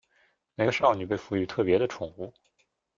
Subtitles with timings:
[0.55, 2.33] 每个少女被赋与特别的宠物。